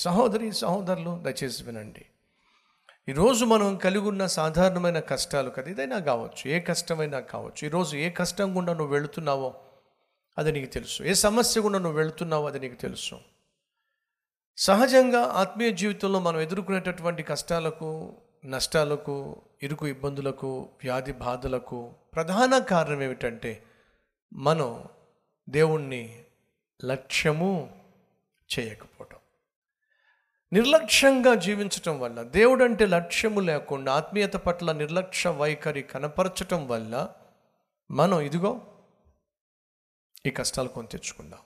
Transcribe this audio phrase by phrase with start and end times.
[0.00, 2.06] సహోదరి సహోదరులు దయచేసి వినండి.
[3.08, 7.66] ఈరోజు మనం కలిగి ఉన్న సాధారణమైన కష్టాలు కదా ఏదైనా కావచ్చు ఏ కష్టమైనా కావచ్చు.
[7.66, 9.54] ఈరోజు ఏ కష్టం గుండా నువ్వు వెళుతున్నావో
[10.38, 11.02] అది నీకు తెలుసు.
[11.02, 13.20] ఏ సమస్య గుండా నువ్వు వెళుతున్నావో అది నీకు తెలుసు.
[14.56, 23.62] సహజంగా ఆత్మీయ జీవితంలో మనం ఎదుర్కొనేటటువంటి కష్టాలకు నష్టాలకు ఇరుకు ఇబ్బందులకు వ్యాధి బాధలకు ప్రధాన కారణం ఏమిటంటే
[24.32, 24.84] మనం
[25.50, 26.24] దేవుణ్ణి
[26.84, 27.80] లక్ష్యము
[28.58, 29.19] చేయకపోవటం.
[30.52, 37.08] నిర్లక్ష్యంగా జీవించటం వల్ల దేవుడు అంటే లక్ష్యము లేకుండా ఆత్మీయత పట్ల నిర్లక్ష్య వైఖరి కనపరచటం వల్ల
[37.90, 38.60] మనం ఇదిగో
[40.26, 41.38] ఈ కష్టాలు కొని తెచ్చుకుందాం.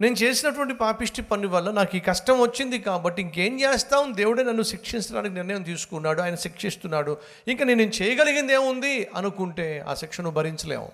[0.00, 4.16] నేను చేసినటువంటి పాపిష్టి పని వల్ల నాకు ఈ కష్టం వచ్చింది కాబట్టి ఇంకేం చేస్తాం?
[4.16, 7.16] దేవుడే నన్ను శిక్షించడానికి నిర్ణయం తీసుకున్నాడు ఆయన శిక్షిస్తున్నాడు.
[7.48, 9.08] ఇంకా నేను చేయగలిగింది ఏముంది?
[9.14, 10.92] అనుకుంటే ఆ శిక్షను భరించలేము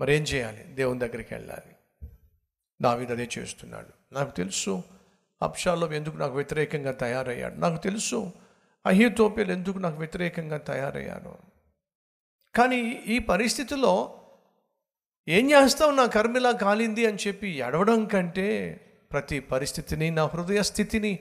[0.00, 0.64] మరేం చేయాలి?
[0.64, 1.76] దేవుని దగ్గరికి వెళ్ళాలి.
[2.82, 4.14] దావీదు అదే చేస్తున్నాడు.
[4.14, 4.82] నాకు తెలుసు
[5.44, 7.54] అప్షాలో ఎందుకు నాకు వ్యతిరేకంగా తయారయ్యాడు?
[7.54, 8.32] నాకు తెలుసు.
[8.86, 11.34] అహితోపేలు ఎందుకు నాకు వ్యతిరేకంగా తయారయ్యాడు
[12.54, 14.20] కానీ ఈ పరిస్థితిలో
[15.28, 15.92] ఏం చేస్తావు?
[15.92, 18.48] నా కర్మిలా కాలింది అని చెప్పి ఎడవడం కంటే
[19.12, 21.12] ప్రతి పరిస్థితిని నా హృదయ స్థితిని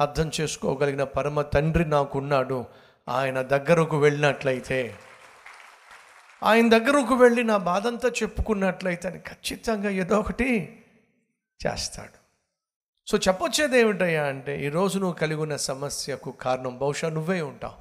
[0.00, 2.64] అర్థం చేసుకోగలిగిన పరమ తండ్రి నాకున్నాడు.
[3.08, 4.80] ఆయన దగ్గరకు వెళ్ళినట్లయితే
[6.42, 10.48] ఆయన దగ్గరకు వెళ్ళి నా బాధంతా చెప్పుకున్నట్లయితే అని ఖచ్చితంగా ఏదో ఒకటి
[11.66, 12.19] చేస్తాడు.
[13.10, 17.74] సో చెప్పొచ్చేది ఏమిటయ్యా అంటే ఈరోజు నువ్వు కలిగి ఉన్న సమస్యకు కారణం బహుశా నువ్వే ఉంటావు.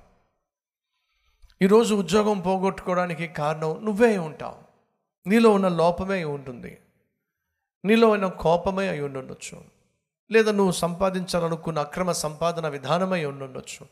[1.62, 4.58] ఈరోజు ఉద్యోగం పోగొట్టుకోవడానికి కారణం నువ్వే ఉంటావు.
[5.30, 6.78] నీలో ఉన్న లోపమే ఉంటుంది
[7.86, 9.62] నీలో ఉన్న కోపమే అయి ఉండొచ్చు
[10.32, 13.88] లేదా నువ్వు సంపాదించాలనుకున్న అక్రమ సంపాదన విధానమై ఉండొచ్చు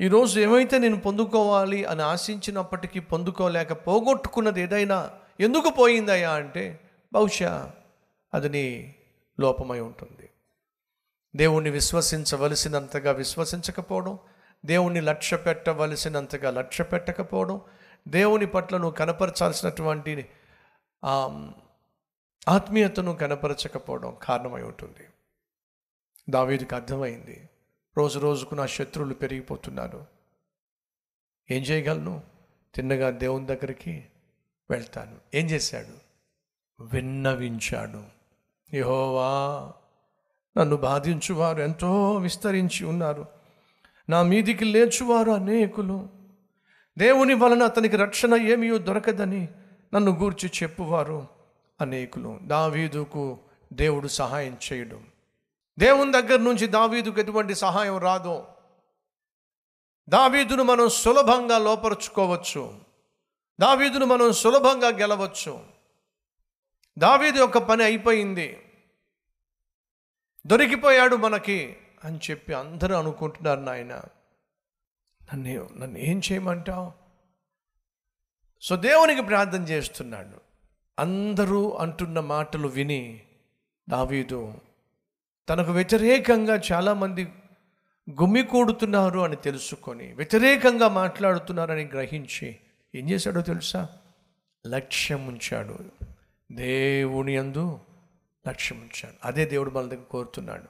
[0.00, 6.80] ఈరోజు ఏమైతే నేను పొందుకోవాలి అని ఆశించినప్పటికీ పొందుకోలేక పోగొట్టుకున్నది ఏదైనా ఎందుకు పోయిందయ్యా అంటే
[7.12, 7.72] బహుశా
[8.34, 8.94] అది నీ
[9.40, 10.27] లోపమై ఉంటుంది.
[11.36, 14.18] దేవుణ్ణి విశ్వసించవలసినంతగా విశ్వసించకపోవడం
[14.66, 17.60] దేవుణ్ణి లక్ష్య పెట్టవలసినంతగా లక్ష్య పెట్టకపోవడం
[18.08, 20.28] దేవుని పట్ల నువ్వు కనపరచాల్సినటువంటి
[22.48, 25.08] ఆత్మీయతను కనపరచకపోవడం కారణమై ఉంటుంది.
[26.30, 27.48] దావీదికి అర్థమైంది.
[27.98, 30.06] రోజు రోజుకు నా శత్రువులు పెరిగిపోతున్నారు.
[31.50, 32.22] ఏం చేయగలను?
[32.74, 34.06] తిన్నగా దేవుని దగ్గరికి
[34.70, 35.16] వెళ్తాను.
[35.34, 36.08] ఏం చేశాడు?
[36.82, 38.04] విన్నవించాడు.
[38.76, 39.72] యహోవా
[40.58, 43.26] నన్ను బాధించువారు ఎంతో విస్తరించి ఉన్నారు.
[44.08, 46.08] నా మీదికి లేచువారు అనేకులు.
[46.98, 49.48] దేవుని వలన అతనికి రక్షణ ఏమీ దొరకదని
[49.94, 51.26] నన్ను గూర్చి చెప్పువారు
[51.80, 52.38] అనేకులు.
[52.42, 53.38] దావీదుకు
[53.72, 55.06] దేవుడు సహాయం చేయడం.
[55.78, 58.42] దేవుని దగ్గర నుంచి దావీదుకు ఎటువంటి సహాయం రాదు.
[60.08, 62.74] దావీదును మనం సులభంగా లోపరుచుకోవచ్చు.
[63.60, 65.60] దావీదును మనం సులభంగా గెలవచ్చు.
[66.98, 68.58] దావీదు యొక్క పని అయిపోయింది.
[70.46, 74.02] దొరికిపోయాడు మనకి అని చెప్పి అందరూ అనుకుంటున్నారు నాయన.
[75.34, 76.92] నన్ను నన్ను ఏం చేయమంటావు?
[78.60, 80.40] సో దేవునికి ప్రార్థన చేస్తున్నాడు.
[80.98, 83.20] అందరూ అంటున్న మాటలు విని
[83.88, 84.54] దావీదు
[85.48, 87.24] తనకు వ్యతిరేకంగా చాలామంది
[88.10, 92.56] గుమ్మికూడుతున్నారు అని తెలుసుకొని వ్యతిరేకంగా మాట్లాడుతున్నారని గ్రహించి
[92.94, 93.88] ఏం చేశాడో తెలుసా?
[94.66, 95.78] లక్ష్యం ఉంచాడు.
[96.52, 97.80] దేవుని యందు
[98.48, 100.68] లక్ష్యం ఉంచాడు అదే దేవుడు మన దగ్గర కోరుతున్నాడు.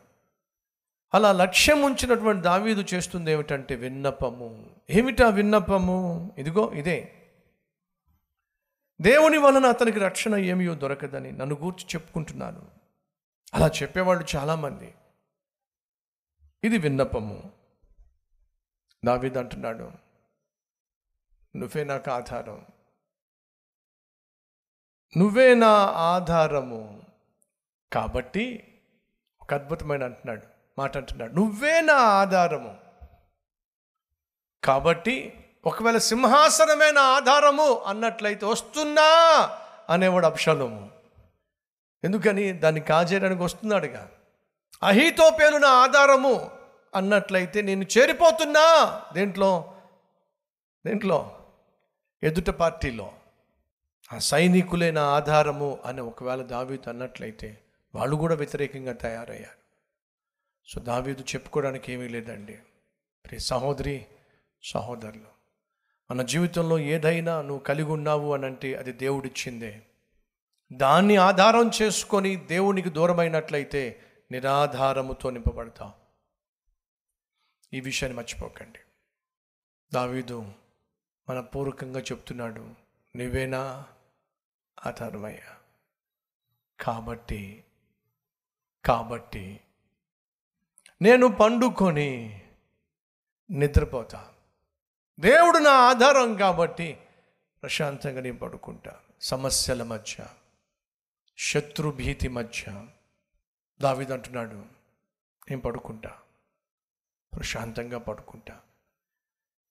[1.15, 4.77] అలా లక్ష్యం ఉంచినటువంటి దావీదు చేస్తుంది ఏమిటంటే విన్నపము.
[4.91, 6.35] ఏమిటా విన్నపము?
[6.39, 7.15] ఇదిగో ఇదే.
[9.01, 12.69] దేవుని వలన అతనికి రక్షణ ఏమియో దొరకదని నన్ను గూర్చి చెప్పుకుంటున్నాను.
[13.55, 14.95] అలా చెప్పేవాళ్ళు చాలామంది.
[16.65, 17.53] ఇది విన్నపము.
[19.07, 19.91] దావీదు అంటున్నాడు
[21.57, 22.67] నువ్వే నాకు ఆధారం.
[25.17, 27.08] నువ్వే నా ఆధారము.
[27.93, 28.65] కాబట్టి
[29.43, 30.43] ఒక అద్భుతమైన అంటున్నాడు
[30.79, 31.33] మాట అంటున్నాడు.
[31.33, 32.77] నువ్వే నా ఆధారము.
[34.65, 39.03] కాబట్టి ఒకవేళ సింహాసనమే నా ఆధారము అన్నట్లయితే వస్తున్నా
[39.91, 40.91] అనేవాడు అప్షలోము
[42.05, 42.53] ఎందుకని?
[42.53, 44.11] దాన్ని కాజేయడానికి వస్తున్నాడుగా.
[44.83, 46.51] అహీతోపేలు నా ఆధారము
[46.95, 49.77] అన్నట్లయితే నేను చేరిపోతున్నా దేంట్లో?
[50.87, 51.47] దేంట్లో?
[52.23, 53.13] ఎదుట పార్టీలో.
[54.13, 57.63] ఆ సైనికులే నా ఆధారము అని ఒకవేళ దావీదు అన్నట్లయితే
[57.95, 59.59] వాళ్ళు కూడా వ్యతిరేకంగా తయారయ్యారు.
[60.67, 62.59] సో దావీదు చెప్పుకోవడానికి ఏమీ లేదండి.
[63.25, 64.07] ప్రియ సహోదరి
[64.63, 65.39] సహోదరులు
[66.11, 69.83] మన జీవితంలో ఏదైనా నువ్వు కలిగి ఉన్నావు అని అంటే అది దేవుడిచ్చిందే.
[70.73, 75.93] దాన్ని ఆధారం చేసుకొని దేవునికి దూరమైనట్లయితే నిరాధారముతో నింపబడతాం.
[77.75, 78.79] ఈ విషయాన్ని మర్చిపోకండి.
[79.95, 80.53] దావీదు
[81.31, 82.61] మన పూర్వకంగా చెప్తున్నాడు
[83.17, 83.87] నువ్వేనా
[84.87, 85.57] ఆధారమయ్యా?
[86.81, 87.65] కాబట్టి
[88.89, 89.61] కాబట్టి
[91.03, 92.43] నేను పండుకొని
[93.51, 94.35] నిద్రపోతా.
[95.21, 97.01] దేవుడు నా ఆధారం కాబట్టి
[97.63, 98.97] ప్రశాంతంగా నేను పడుకుంటా.
[99.21, 100.27] సమస్యల మధ్య
[101.39, 102.87] శత్రుభీతి మధ్య
[103.81, 104.57] దావిది అంటున్నాడు
[105.51, 106.19] నేను పడుకుంటా.
[107.37, 108.61] ప్రశాంతంగా పడుకుంటా.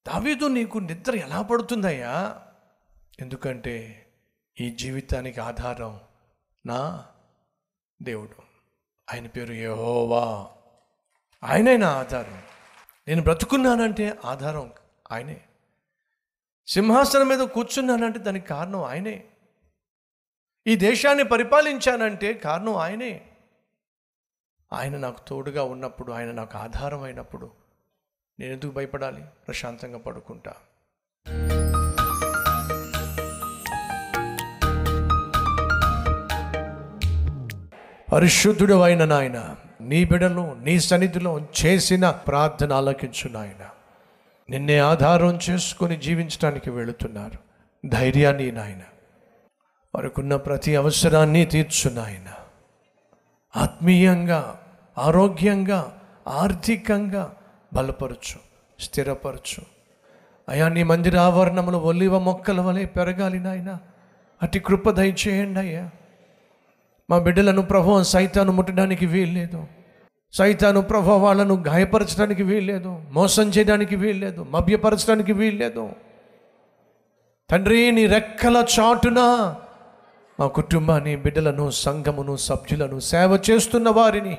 [0.07, 2.45] దావీదు నీకు నిద్ర ఎలా పడుతుందయ్యా?
[3.19, 4.07] ఎందుకంటే
[4.61, 5.99] ఈ జీవితానికి ఆధారం
[6.65, 7.05] నా
[8.01, 8.46] దేవుడు.
[9.13, 10.49] ఆయన పేరు యహోవా.
[11.43, 12.43] ఆయనే నా ఆధారం.
[13.07, 14.73] నేను బ్రతుకున్నానంటే ఆధారం
[15.11, 15.45] ఆయనే.
[16.67, 19.25] సింహాసనం మీద కూర్చున్నానంటే దానికి కారణం ఆయనే.
[20.67, 23.31] ఈ దేశాన్ని పరిపాలించానంటే కారణం ఆయనే.
[24.73, 27.51] ఆయన నాకు తోడుగా ఉన్నప్పుడు ఆయన నాకు ఆధారం అయినప్పుడు
[28.39, 29.23] నేను ఎందుకు భయపడాలి?
[29.47, 30.55] ప్రశాంతంగా పడుకుంటా.
[38.11, 43.69] పరిశుద్ధుడు అయిన నాయన నీ బిడలు నీ సన్నిధిలో చేసిన ప్రార్థన ఆలకించు నాయన.
[44.49, 47.39] నిన్నే ఆధారం చేసుకొని జీవించడానికి వెళుతున్నారు.
[47.87, 48.79] ధైర్యాన్ని నాయన
[49.95, 52.33] వారికున్న ప్రతి అవసరాన్ని తీర్చు నాయన.
[53.57, 54.59] ఆత్మీయంగా
[54.97, 57.35] ఆరోగ్యంగా ఆర్థికంగా
[57.73, 58.39] బలపరచు
[58.79, 59.63] స్థిరపరచు.
[60.49, 63.77] అయా నీ మందిర ఆవరణములు ఒలివ మొక్కల వలె పెరగాలి నాయన.
[64.43, 65.89] అతి కృప దయచేయండి అయ్యా.
[67.09, 69.65] మా బిడ్డలను ప్రభావం సైతాను ముట్టడానికి వీల్లేదు.
[70.31, 73.01] సైతాను ప్రభావ వాళ్ళను గాయపరచడానికి వీల్లేదు.
[73.09, 74.43] మోసం చేయడానికి వీల్లేదు.
[74.43, 75.89] మభ్యపరచడానికి వీల్లేదు.
[77.49, 79.19] తండ్రి నీ రెక్కల చాటున
[80.39, 84.37] మా కుటుంబాన్ని బిడ్డలను సంఘమును సభ్యులను సేవ చేస్తున్న వారిని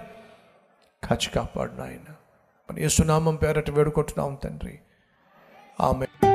[1.04, 2.12] కాచి కాపాడు నాయన.
[2.70, 4.78] మన యేసునామం పేరట వేడుకుంటున్నాం తండ్రి.
[5.80, 6.06] ఆమె